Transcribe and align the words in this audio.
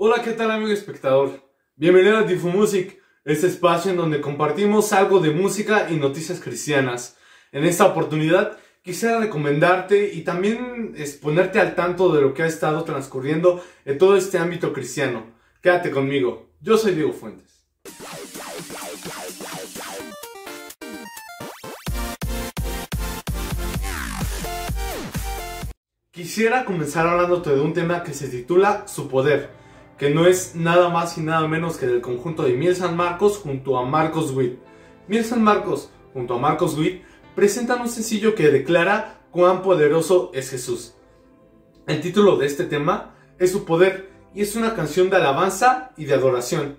Hola, 0.00 0.22
¿qué 0.22 0.30
tal 0.30 0.52
amigo 0.52 0.70
espectador? 0.70 1.42
Bienvenido 1.74 2.18
a 2.18 2.22
Difu 2.22 2.50
Music, 2.50 3.02
este 3.24 3.48
espacio 3.48 3.90
en 3.90 3.96
donde 3.96 4.20
compartimos 4.20 4.92
algo 4.92 5.18
de 5.18 5.32
música 5.32 5.88
y 5.90 5.96
noticias 5.96 6.38
cristianas. 6.38 7.16
En 7.50 7.64
esta 7.64 7.84
oportunidad 7.84 8.58
quisiera 8.80 9.18
recomendarte 9.18 10.14
y 10.14 10.22
también 10.22 10.94
ponerte 11.20 11.58
al 11.58 11.74
tanto 11.74 12.14
de 12.14 12.22
lo 12.22 12.32
que 12.32 12.44
ha 12.44 12.46
estado 12.46 12.84
transcurriendo 12.84 13.60
en 13.84 13.98
todo 13.98 14.16
este 14.16 14.38
ámbito 14.38 14.72
cristiano. 14.72 15.24
Quédate 15.60 15.90
conmigo, 15.90 16.46
yo 16.60 16.78
soy 16.78 16.94
Diego 16.94 17.12
Fuentes. 17.12 17.66
Quisiera 26.12 26.64
comenzar 26.64 27.04
hablándote 27.08 27.50
de 27.50 27.60
un 27.60 27.72
tema 27.74 28.04
que 28.04 28.14
se 28.14 28.28
titula 28.28 28.86
Su 28.86 29.08
Poder, 29.08 29.58
que 29.98 30.10
no 30.10 30.26
es 30.26 30.54
nada 30.54 30.88
más 30.88 31.18
y 31.18 31.22
nada 31.22 31.46
menos 31.48 31.76
que 31.76 31.86
del 31.86 32.00
conjunto 32.00 32.44
de 32.44 32.52
Miel 32.52 32.76
San 32.76 32.96
Marcos 32.96 33.38
junto 33.38 33.76
a 33.76 33.84
Marcos 33.84 34.30
Witt. 34.30 34.58
Miel 35.08 35.24
San 35.24 35.42
Marcos 35.42 35.90
junto 36.12 36.34
a 36.34 36.38
Marcos 36.38 36.78
Witt 36.78 37.02
presentan 37.34 37.80
un 37.80 37.88
sencillo 37.88 38.34
que 38.34 38.50
declara 38.50 39.20
cuán 39.32 39.60
poderoso 39.60 40.30
es 40.34 40.50
Jesús. 40.50 40.94
El 41.86 42.00
título 42.00 42.36
de 42.36 42.46
este 42.46 42.64
tema 42.64 43.14
es 43.38 43.50
Su 43.50 43.64
Poder 43.64 44.10
y 44.34 44.42
es 44.42 44.54
una 44.54 44.74
canción 44.74 45.10
de 45.10 45.16
alabanza 45.16 45.90
y 45.96 46.04
de 46.04 46.14
adoración. 46.14 46.76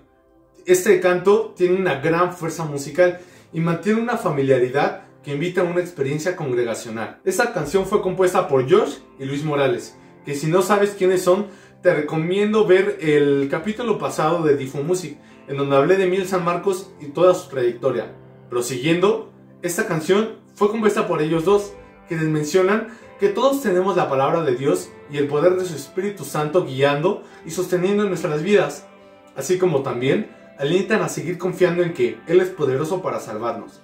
Este 0.64 0.98
canto 1.00 1.52
tiene 1.56 1.76
una 1.76 1.96
gran 1.96 2.32
fuerza 2.32 2.64
musical 2.64 3.20
y 3.52 3.60
mantiene 3.60 4.00
una 4.00 4.16
familiaridad 4.16 5.02
que 5.22 5.34
invita 5.34 5.60
a 5.60 5.64
una 5.64 5.80
experiencia 5.80 6.36
congregacional. 6.36 7.20
Esta 7.24 7.52
canción 7.52 7.84
fue 7.84 8.00
compuesta 8.00 8.48
por 8.48 8.70
Josh 8.70 8.98
y 9.18 9.24
Luis 9.24 9.44
Morales, 9.44 9.96
que 10.24 10.34
si 10.34 10.46
no 10.46 10.62
sabes 10.62 10.90
quiénes 10.90 11.22
son, 11.22 11.48
te 11.82 11.94
recomiendo 11.94 12.66
ver 12.66 12.98
el 13.00 13.48
capítulo 13.50 13.98
pasado 13.98 14.42
de 14.42 14.56
Difu 14.56 14.82
Music, 14.82 15.16
en 15.48 15.56
donde 15.56 15.76
hablé 15.76 15.96
de 15.96 16.06
Miel 16.06 16.28
San 16.28 16.44
Marcos 16.44 16.90
y 17.00 17.06
toda 17.06 17.34
su 17.34 17.48
trayectoria. 17.48 18.12
Prosiguiendo, 18.50 19.32
esta 19.62 19.86
canción 19.86 20.36
fue 20.54 20.68
compuesta 20.68 21.06
por 21.06 21.22
ellos 21.22 21.46
dos, 21.46 21.72
quienes 22.06 22.26
mencionan 22.26 22.88
que 23.18 23.28
todos 23.28 23.62
tenemos 23.62 23.96
la 23.96 24.10
palabra 24.10 24.42
de 24.42 24.56
Dios 24.56 24.90
y 25.10 25.16
el 25.16 25.26
poder 25.26 25.56
de 25.56 25.64
su 25.64 25.74
Espíritu 25.74 26.24
Santo 26.24 26.66
guiando 26.66 27.22
y 27.46 27.50
sosteniendo 27.50 28.04
nuestras 28.04 28.42
vidas, 28.42 28.86
así 29.34 29.58
como 29.58 29.82
también 29.82 30.30
alientan 30.58 31.00
a 31.00 31.08
seguir 31.08 31.38
confiando 31.38 31.82
en 31.82 31.94
que 31.94 32.18
Él 32.26 32.40
es 32.40 32.48
poderoso 32.48 33.00
para 33.00 33.20
salvarnos. 33.20 33.80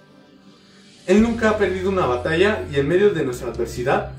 Él 1.06 1.22
nunca 1.22 1.50
ha 1.50 1.58
perdido 1.58 1.88
una 1.88 2.04
batalla 2.04 2.66
y 2.70 2.78
en 2.78 2.88
medio 2.88 3.10
de 3.14 3.24
nuestra 3.24 3.48
adversidad, 3.48 4.12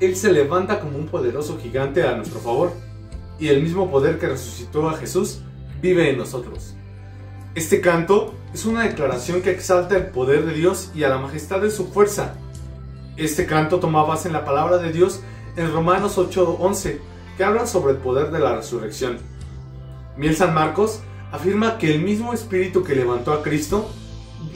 Él 0.00 0.16
se 0.16 0.32
levanta 0.32 0.80
como 0.80 0.96
un 0.96 1.08
poderoso 1.08 1.58
gigante 1.58 2.04
a 2.04 2.16
nuestro 2.16 2.40
favor, 2.40 2.72
y 3.38 3.48
el 3.48 3.62
mismo 3.62 3.90
poder 3.90 4.18
que 4.18 4.28
resucitó 4.28 4.88
a 4.88 4.96
Jesús 4.96 5.40
vive 5.82 6.10
en 6.10 6.18
nosotros. 6.18 6.74
Este 7.54 7.80
canto 7.80 8.34
es 8.52 8.64
una 8.64 8.82
declaración 8.82 9.42
que 9.42 9.50
exalta 9.50 9.96
el 9.96 10.06
poder 10.06 10.44
de 10.44 10.54
Dios 10.54 10.90
y 10.94 11.04
a 11.04 11.08
la 11.08 11.18
majestad 11.18 11.60
de 11.60 11.70
su 11.70 11.88
fuerza. 11.88 12.34
Este 13.16 13.46
canto 13.46 13.78
toma 13.78 14.02
base 14.02 14.28
en 14.28 14.34
la 14.34 14.44
palabra 14.44 14.78
de 14.78 14.92
Dios 14.92 15.20
en 15.56 15.72
Romanos 15.72 16.18
8:11, 16.18 17.00
que 17.36 17.44
habla 17.44 17.66
sobre 17.66 17.92
el 17.92 17.98
poder 17.98 18.30
de 18.30 18.40
la 18.40 18.56
resurrección. 18.56 19.18
Miel 20.16 20.36
San 20.36 20.54
Marcos 20.54 21.00
afirma 21.32 21.78
que 21.78 21.94
el 21.94 22.02
mismo 22.02 22.32
espíritu 22.32 22.82
que 22.82 22.94
levantó 22.94 23.32
a 23.32 23.42
Cristo 23.42 23.90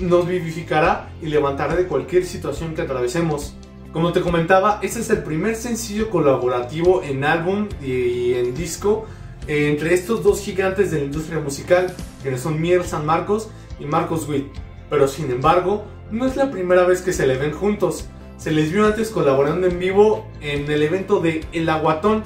nos 0.01 0.27
vivificará 0.27 1.11
y 1.23 1.27
levantará 1.27 1.75
de 1.75 1.87
cualquier 1.87 2.25
situación 2.25 2.75
que 2.75 2.83
atravesemos. 2.83 3.55
Como 3.92 4.12
te 4.12 4.20
comentaba, 4.20 4.81
este 4.83 5.00
es 5.00 5.08
el 5.08 5.22
primer 5.22 5.56
sencillo 5.56 6.11
colaborativo 6.11 7.03
en 7.03 7.25
álbum 7.25 7.69
y 7.83 8.34
en 8.34 8.55
disco 8.55 9.06
entre 9.47 9.94
estos 9.94 10.22
dos 10.22 10.42
gigantes 10.42 10.91
de 10.91 10.98
la 10.98 11.05
industria 11.06 11.41
musical, 11.41 11.94
que 12.22 12.36
son 12.36 12.61
Mier 12.61 12.84
San 12.84 13.06
Marcos 13.06 13.48
y 13.81 13.86
Marcos 13.86 14.28
Witt. 14.28 14.47
Pero 14.91 15.09
sin 15.09 15.31
embargo, 15.31 15.86
no 16.11 16.27
es 16.27 16.36
la 16.36 16.50
primera 16.50 16.84
vez 16.84 17.00
que 17.00 17.15
se 17.15 17.27
le 17.27 17.38
ven 17.38 17.53
juntos. 17.53 18.06
Se 18.37 18.50
les 18.50 18.71
vio 18.71 18.87
antes 18.87 19.09
colaborando 19.09 19.66
en 19.66 19.78
vivo 19.78 20.27
en 20.43 20.71
el 20.71 20.82
evento 20.82 21.21
de 21.21 21.47
El 21.53 21.69
Aguatón. 21.71 22.25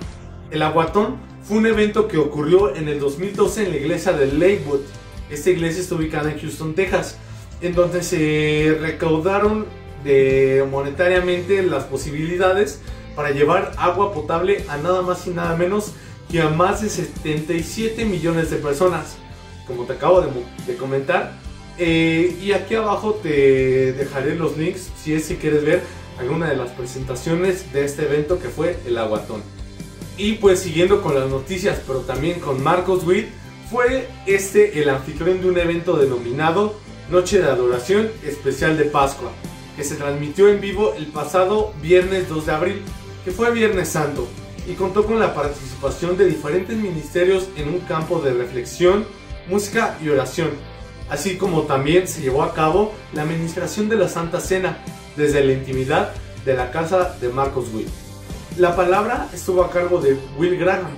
El 0.50 0.62
Aguatón 0.62 1.16
fue 1.42 1.58
un 1.58 1.66
evento 1.66 2.08
que 2.08 2.18
ocurrió 2.18 2.74
en 2.74 2.88
el 2.88 2.98
2012 2.98 3.66
en 3.66 3.70
la 3.70 3.76
iglesia 3.76 4.12
de 4.12 4.26
Lakewood. 4.26 4.80
Esta 5.30 5.50
iglesia 5.50 5.80
está 5.80 5.94
ubicada 5.94 6.32
en 6.32 6.40
Houston, 6.40 6.74
Texas 6.74 7.18
en 7.62 7.74
donde 7.74 8.02
se 8.02 8.76
recaudaron 8.80 9.66
de 10.04 10.66
monetariamente 10.70 11.62
las 11.62 11.84
posibilidades 11.84 12.80
para 13.14 13.30
llevar 13.30 13.72
agua 13.76 14.12
potable 14.12 14.64
a 14.68 14.76
nada 14.76 15.02
más 15.02 15.26
y 15.26 15.30
nada 15.30 15.56
menos 15.56 15.92
que 16.30 16.40
a 16.40 16.48
más 16.48 16.82
de 16.82 16.88
77 16.88 18.04
millones 18.04 18.50
de 18.50 18.56
personas, 18.56 19.16
como 19.66 19.84
te 19.84 19.92
acabo 19.92 20.22
de, 20.22 20.76
comentar. 20.76 21.32
Eh, 21.78 22.36
y 22.42 22.52
aquí 22.52 22.74
abajo 22.74 23.14
te 23.22 23.92
dejaré 23.92 24.34
los 24.34 24.56
links 24.56 24.90
si 24.96 25.14
es 25.14 25.26
que 25.26 25.36
quieres 25.36 25.64
ver 25.64 25.82
alguna 26.19 26.48
de 26.48 26.56
las 26.56 26.70
presentaciones 26.70 27.72
de 27.72 27.84
este 27.84 28.04
evento 28.04 28.38
que 28.38 28.48
fue 28.48 28.78
el 28.86 28.98
Aguatón. 28.98 29.42
Y 30.16 30.34
pues 30.34 30.60
siguiendo 30.60 31.02
con 31.02 31.14
las 31.14 31.28
noticias, 31.28 31.80
pero 31.86 32.00
también 32.00 32.40
con 32.40 32.62
Marcos 32.62 33.04
Witt, 33.04 33.28
fue 33.70 34.08
este 34.26 34.80
el 34.82 34.90
anfitrión 34.90 35.40
de 35.40 35.48
un 35.48 35.58
evento 35.58 35.96
denominado 35.96 36.74
Noche 37.10 37.40
de 37.40 37.48
Adoración 37.48 38.10
Especial 38.24 38.76
de 38.76 38.84
Pascua, 38.84 39.32
que 39.76 39.84
se 39.84 39.96
transmitió 39.96 40.48
en 40.48 40.60
vivo 40.60 40.94
el 40.96 41.06
pasado 41.06 41.72
viernes 41.80 42.28
2 42.28 42.46
de 42.46 42.52
abril, 42.52 42.82
que 43.24 43.30
fue 43.30 43.52
Viernes 43.52 43.88
Santo, 43.88 44.26
y 44.66 44.74
contó 44.74 45.04
con 45.06 45.18
la 45.18 45.34
participación 45.34 46.16
de 46.16 46.26
diferentes 46.26 46.76
ministerios 46.76 47.48
en 47.56 47.68
un 47.68 47.80
campo 47.80 48.20
de 48.20 48.32
reflexión, 48.32 49.06
música 49.48 49.96
y 50.02 50.08
oración, 50.08 50.50
así 51.10 51.36
como 51.36 51.62
también 51.62 52.06
se 52.06 52.20
llevó 52.20 52.42
a 52.42 52.54
cabo 52.54 52.92
la 53.12 53.22
administración 53.22 53.88
de 53.88 53.96
la 53.96 54.08
Santa 54.08 54.40
Cena 54.40 54.78
desde 55.16 55.44
la 55.44 55.52
intimidad 55.52 56.12
de 56.44 56.54
la 56.54 56.70
casa 56.70 57.16
de 57.20 57.28
Marcos 57.28 57.66
Will. 57.72 57.88
La 58.58 58.76
palabra 58.76 59.28
estuvo 59.32 59.62
a 59.64 59.70
cargo 59.70 60.00
de 60.00 60.16
Will 60.38 60.58
Graham, 60.58 60.90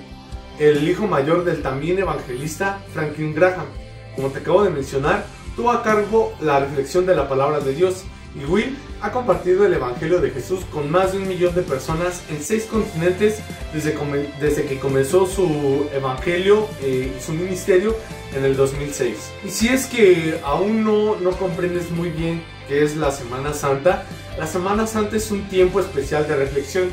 el 0.59 0.89
hijo 0.89 1.07
mayor 1.07 1.45
del 1.45 1.63
también 1.63 1.99
evangelista 1.99 2.81
Franklin 2.93 3.35
Graham. 3.35 3.67
Como 4.15 4.29
te 4.29 4.39
acabo 4.39 4.63
de 4.63 4.71
mencionar, 4.71 5.25
tuvo 5.57 5.71
a 5.71 5.83
cargo 5.83 6.33
la 6.41 6.61
reflexión 6.61 7.07
de 7.07 7.15
la 7.15 7.29
palabra 7.29 7.61
de 7.61 7.75
Dios 7.75 8.05
y 8.35 8.45
Will 8.45 8.77
ha 9.01 9.13
compartido 9.13 9.65
el 9.65 9.75
Evangelio 9.75 10.21
de 10.21 10.31
Jesús 10.31 10.61
con 10.73 10.91
más 10.91 11.13
de 11.13 11.19
un 11.19 11.29
millón 11.29 11.55
de 11.55 11.63
personas 11.63 12.23
en 12.31 12.43
seis 12.43 12.65
continentes 12.65 13.39
desde, 13.73 14.65
que 14.65 14.79
comenzó 14.79 15.27
su 15.27 15.87
Evangelio 15.95 16.69
eh, 16.83 17.13
y 17.17 17.23
su 17.23 17.33
ministerio 17.33 17.95
en 18.35 18.45
el 18.45 18.57
2006. 18.57 19.17
Y 19.45 19.51
si 19.51 19.69
es 19.69 19.87
que 19.87 20.41
aún 20.45 20.85
no, 20.85 21.17
no 21.17 21.31
comprendes 21.33 21.91
muy 21.91 22.11
bien 22.11 22.43
qué 22.69 22.83
es 22.83 22.97
la 22.97 23.13
Semana 23.13 23.53
Santa, 23.53 24.05
la 24.39 24.47
Semana 24.47 24.87
Santa 24.87 25.17
es 25.17 25.31
un 25.31 25.49
tiempo 25.49 25.81
especial 25.81 26.27
de 26.27 26.37
reflexión 26.37 26.91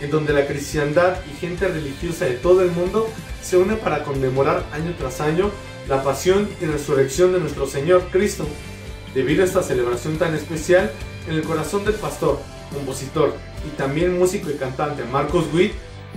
en 0.00 0.10
donde 0.10 0.32
la 0.32 0.46
cristiandad 0.46 1.16
y 1.26 1.36
gente 1.38 1.68
religiosa 1.68 2.24
de 2.24 2.34
todo 2.34 2.62
el 2.62 2.70
mundo 2.70 3.08
se 3.42 3.56
une 3.56 3.76
para 3.76 4.04
conmemorar 4.04 4.64
año 4.72 4.94
tras 4.96 5.20
año 5.20 5.50
la 5.88 6.02
pasión 6.02 6.48
y 6.60 6.66
resurrección 6.66 7.32
de 7.32 7.40
nuestro 7.40 7.66
Señor 7.66 8.04
Cristo. 8.12 8.46
Debido 9.14 9.42
a 9.42 9.46
esta 9.46 9.62
celebración 9.62 10.18
tan 10.18 10.34
especial, 10.34 10.90
en 11.28 11.34
el 11.34 11.42
corazón 11.42 11.84
del 11.84 11.94
pastor, 11.94 12.38
compositor 12.72 13.34
y 13.66 13.76
también 13.76 14.18
músico 14.18 14.50
y 14.50 14.54
cantante 14.54 15.04
Marcos 15.04 15.46
Witt, 15.52 15.72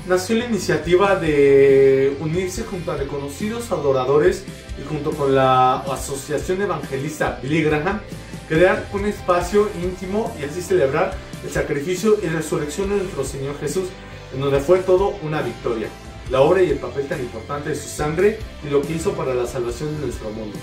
nació 0.08 0.38
la 0.38 0.46
iniciativa 0.46 1.16
de 1.16 2.16
unirse 2.20 2.64
junto 2.64 2.92
a 2.92 2.98
reconocidos 2.98 3.72
adoradores 3.72 4.46
y 4.82 4.88
junto 4.88 5.12
con 5.12 5.36
la 5.36 5.80
Asociación 5.80 6.62
Evangelista 6.62 7.40
Billy 7.42 7.64
Graham, 7.64 8.02
crear 8.48 8.88
un 8.94 9.06
espacio 9.06 9.70
íntimo 9.82 10.36
y 10.40 10.44
así 10.44 10.62
celebrar 10.62 11.14
el 11.44 11.52
sacrificio 11.52 12.18
y 12.22 12.28
resurrección 12.28 12.90
de 12.90 12.98
nuestro 12.98 13.24
Señor 13.24 13.58
Jesús, 13.60 13.90
en 14.34 14.42
donde 14.42 14.60
fue 14.60 14.80
todo 14.80 15.16
una 15.24 15.42
victoria 15.42 15.88
la 16.32 16.42
obra 16.42 16.64
y 16.64 16.70
el 16.70 16.78
papel 16.78 17.08
tan 17.08 17.20
importante 17.20 17.70
de 17.70 17.76
su 17.76 17.90
sangre 17.90 18.40
y 18.66 18.70
lo 18.70 18.82
que 18.82 18.94
hizo 18.94 19.12
para 19.14 19.34
la 19.34 19.46
salvación 19.46 19.94
de 19.98 20.06
nuestro 20.08 20.30
mundo. 20.30 20.58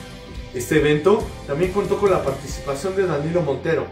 Este 0.55 0.79
evento 0.79 1.23
también 1.47 1.73
contó 1.73 1.99
con 1.99 2.11
la 2.11 2.23
participación 2.23 2.97
de 2.97 3.07
Danilo 3.07 3.43
Montero, 3.43 3.87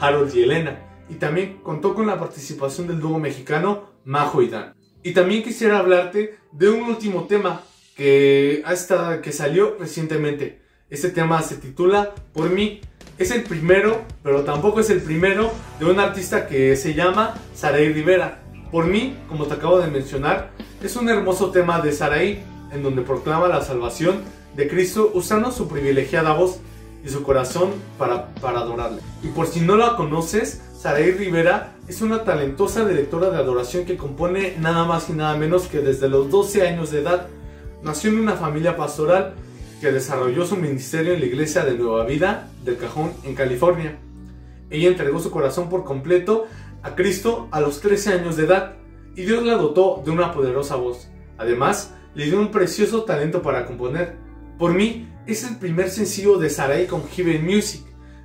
Harold 0.00 0.34
y 0.34 0.42
Elena, 0.42 0.80
y 1.10 1.14
también 1.14 1.58
contó 1.62 1.94
con 1.94 2.06
la 2.06 2.18
participación 2.18 2.86
del 2.86 3.00
dúo 3.00 3.18
mexicano 3.18 3.90
Majo 4.04 4.40
y 4.40 4.48
Dan. 4.48 4.74
Y 5.02 5.12
también 5.12 5.42
quisiera 5.42 5.78
hablarte 5.78 6.38
de 6.52 6.70
un 6.70 6.82
último 6.82 7.24
tema 7.24 7.62
que, 7.94 8.62
hasta, 8.64 9.20
que 9.20 9.32
salió 9.32 9.76
recientemente. 9.78 10.62
Este 10.88 11.10
tema 11.10 11.42
se 11.42 11.56
titula 11.56 12.14
Por 12.32 12.50
mí. 12.50 12.80
Es 13.18 13.30
el 13.30 13.42
primero, 13.42 14.02
pero 14.22 14.44
tampoco 14.44 14.80
es 14.80 14.90
el 14.90 15.02
primero, 15.02 15.52
de 15.78 15.86
un 15.86 15.98
artista 15.98 16.46
que 16.46 16.76
se 16.76 16.94
llama 16.94 17.34
Saray 17.54 17.92
Rivera. 17.92 18.40
Por 18.70 18.86
mí, 18.86 19.16
como 19.28 19.46
te 19.46 19.54
acabo 19.54 19.78
de 19.80 19.88
mencionar, 19.88 20.52
es 20.82 20.94
un 20.96 21.08
hermoso 21.08 21.50
tema 21.50 21.80
de 21.80 21.92
Saraí, 21.92 22.42
en 22.72 22.82
donde 22.82 23.02
proclama 23.02 23.48
la 23.48 23.60
salvación 23.60 24.22
de 24.56 24.68
Cristo 24.68 25.10
usando 25.14 25.50
su 25.52 25.68
privilegiada 25.68 26.32
voz 26.32 26.58
y 27.04 27.08
su 27.08 27.22
corazón 27.22 27.70
para, 27.96 28.34
para 28.34 28.60
adorarle. 28.60 29.00
Y 29.22 29.28
por 29.28 29.46
si 29.46 29.60
no 29.60 29.76
la 29.76 29.96
conoces, 29.96 30.62
Saraí 30.78 31.12
Rivera 31.12 31.74
es 31.88 32.02
una 32.02 32.24
talentosa 32.24 32.84
directora 32.84 33.30
de 33.30 33.38
adoración 33.38 33.84
que 33.84 33.96
compone 33.96 34.56
nada 34.58 34.84
más 34.84 35.08
y 35.08 35.12
nada 35.12 35.36
menos 35.36 35.68
que 35.68 35.80
desde 35.80 36.08
los 36.08 36.30
12 36.30 36.68
años 36.68 36.90
de 36.90 37.00
edad. 37.00 37.26
nació 37.82 38.10
en 38.10 38.20
una 38.20 38.34
familia 38.34 38.76
pastoral 38.76 39.34
que 39.80 39.92
desarrolló 39.92 40.44
su 40.44 40.56
ministerio 40.56 41.14
en 41.14 41.20
la 41.20 41.26
iglesia 41.26 41.64
de 41.64 41.74
Nueva 41.74 42.04
Vida 42.04 42.48
del 42.64 42.76
Cajón 42.76 43.12
en 43.24 43.34
California. 43.34 43.98
Ella 44.70 44.88
entregó 44.88 45.20
su 45.20 45.30
corazón 45.30 45.68
por 45.68 45.84
completo 45.84 46.46
a 46.82 46.94
Cristo 46.94 47.48
a 47.50 47.60
los 47.60 47.80
13 47.80 48.12
años 48.14 48.36
de 48.36 48.44
edad 48.44 48.74
y 49.16 49.22
Dios 49.22 49.44
la 49.44 49.54
dotó 49.54 50.02
de 50.04 50.10
una 50.10 50.32
poderosa 50.32 50.76
voz. 50.76 51.08
Además, 51.38 51.94
le 52.14 52.26
dio 52.26 52.38
un 52.38 52.50
precioso 52.50 53.04
talento 53.04 53.42
para 53.42 53.66
componer. 53.66 54.16
Por 54.58 54.74
mí, 54.74 55.08
es 55.28 55.44
el 55.44 55.56
primer 55.56 55.88
sencillo 55.88 56.36
de 56.36 56.50
Sarai 56.50 56.88
con 56.88 57.06
Heaven 57.08 57.44
Music. 57.44 57.82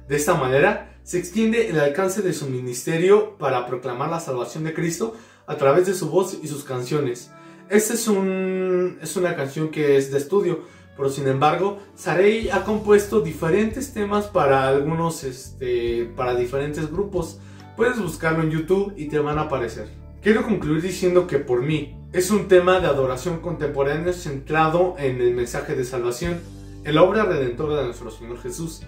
De 0.07 0.15
esta 0.15 0.33
manera, 0.33 0.97
se 1.03 1.19
extiende 1.19 1.69
el 1.69 1.79
alcance 1.79 2.23
de 2.23 2.33
su 2.33 2.47
ministerio 2.49 3.37
para 3.37 3.67
proclamar 3.67 4.09
la 4.09 4.19
salvación 4.19 4.63
de 4.63 4.73
Cristo 4.73 5.15
a 5.45 5.57
través 5.57 5.85
de 5.85 5.93
su 5.93 6.09
voz 6.09 6.39
y 6.41 6.47
sus 6.47 6.63
canciones. 6.63 7.29
Esta 7.69 7.93
es, 7.93 8.07
un, 8.07 8.97
es 8.99 9.15
una 9.15 9.35
canción 9.35 9.69
que 9.69 9.95
es 9.95 10.11
de 10.11 10.17
estudio, 10.17 10.61
pero 10.97 11.09
sin 11.09 11.27
embargo, 11.27 11.77
Sarey 11.93 12.49
ha 12.49 12.63
compuesto 12.63 13.21
diferentes 13.21 13.93
temas 13.93 14.25
para 14.25 14.67
algunos, 14.67 15.23
este, 15.23 16.11
para 16.15 16.33
diferentes 16.33 16.91
grupos. 16.91 17.39
Puedes 17.77 18.01
buscarlo 18.01 18.41
en 18.41 18.49
YouTube 18.49 18.91
y 18.97 19.07
te 19.07 19.19
van 19.19 19.37
a 19.37 19.41
aparecer. 19.41 19.87
Quiero 20.23 20.41
concluir 20.41 20.81
diciendo 20.81 21.27
que 21.27 21.37
por 21.37 21.61
mí 21.61 21.95
es 22.13 22.29
un 22.29 22.47
tema 22.47 22.79
de 22.79 22.85
adoración 22.85 23.39
contemporáneo 23.39 24.13
centrado 24.13 24.93
en 24.99 25.19
el 25.19 25.33
mensaje 25.33 25.73
de 25.73 25.83
salvación, 25.83 26.39
en 26.83 26.93
la 26.93 27.01
obra 27.01 27.25
redentora 27.25 27.77
de 27.77 27.85
nuestro 27.85 28.11
Señor 28.11 28.39
Jesús. 28.39 28.83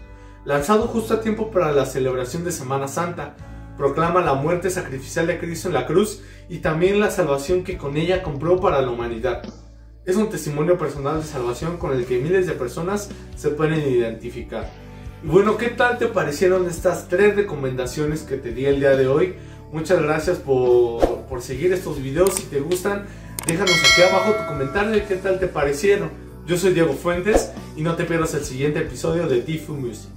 Lanzado 0.46 0.84
justo 0.84 1.16
a 1.16 1.22
tiempo 1.22 1.50
para 1.50 1.72
la 1.72 1.88
celebración 1.88 2.44
de 2.44 2.52
Semana 2.52 2.88
Santa, 2.88 3.36
proclama 3.78 4.22
la 4.22 4.36
muerte 4.36 4.70
sacrificial 4.70 5.26
de 5.26 5.40
Cristo 5.40 5.70
en 5.70 5.74
la 5.74 5.88
cruz 5.88 6.22
y 6.50 6.60
también 6.60 7.00
la 7.00 7.10
salvación 7.10 7.64
que 7.64 7.80
con 7.80 7.98
ella 7.98 8.22
compró 8.22 8.62
para 8.62 8.80
la 8.84 8.92
humanidad. 8.92 9.42
Es 10.06 10.18
un 10.18 10.30
testimonio 10.30 10.78
personal 10.78 11.20
de 11.20 11.28
salvación 11.28 11.78
con 11.78 11.94
el 11.98 12.06
que 12.06 12.20
miles 12.20 12.46
de 12.46 12.54
personas 12.54 13.10
se 13.36 13.50
pueden 13.50 13.90
identificar. 13.90 14.70
Y 15.24 15.28
bueno, 15.28 15.58
¿qué 15.58 15.70
tal 15.70 15.98
te 15.98 16.06
parecieron 16.06 16.68
estas 16.68 17.08
tres 17.08 17.36
recomendaciones 17.36 18.22
que 18.22 18.38
te 18.38 18.52
di 18.52 18.68
el 18.68 18.80
día 18.80 18.96
de 18.96 19.08
hoy? 19.08 19.34
Muchas 19.76 20.02
gracias 20.02 20.38
por, 20.38 21.06
por 21.28 21.42
seguir 21.42 21.74
estos 21.74 22.02
videos. 22.02 22.36
Si 22.36 22.44
te 22.44 22.62
gustan, 22.62 23.08
déjanos 23.46 23.76
aquí 23.92 24.04
abajo 24.04 24.32
tu 24.32 24.48
comentario 24.48 24.92
de 24.92 25.04
qué 25.04 25.16
tal 25.16 25.38
te 25.38 25.48
parecieron. 25.48 26.12
Yo 26.48 26.56
soy 26.56 26.74
Diego 26.74 26.94
Fuentes 26.94 27.52
y 27.76 27.82
no 27.82 27.98
te 27.98 28.06
pierdas 28.06 28.34
el 28.36 28.46
siguiente 28.46 28.80
episodio 28.80 29.28
de 29.28 29.42
Tifu 29.42 29.74
Music. 29.74 30.15